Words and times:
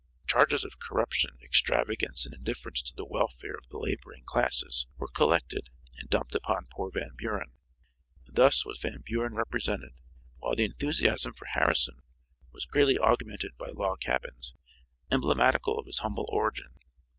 Charges 0.25 0.65
of 0.65 0.79
corruption, 0.79 1.37
extravagance 1.43 2.25
and 2.25 2.33
indifference 2.33 2.81
to 2.81 2.95
the 2.95 3.05
welfare 3.05 3.53
of 3.53 3.67
the 3.69 3.77
laboring 3.77 4.23
classes 4.25 4.87
were 4.97 5.07
collected 5.07 5.69
and 5.95 6.09
dumped 6.09 6.33
upon 6.33 6.65
poor 6.71 6.89
Van 6.91 7.11
Buren. 7.15 7.51
Thus 8.25 8.65
was 8.65 8.79
Van 8.79 9.03
Buren 9.05 9.35
represented, 9.35 9.91
while 10.39 10.55
the 10.55 10.65
enthusiasm 10.65 11.33
for 11.33 11.45
Harrison 11.51 11.99
was 12.51 12.65
greatly 12.65 12.97
augmented 12.97 13.55
by 13.59 13.67
log 13.69 13.99
cabins, 13.99 14.55
emblematical 15.11 15.77
of 15.77 15.85
his 15.85 15.99
humble 15.99 16.25
origin. 16.29 16.79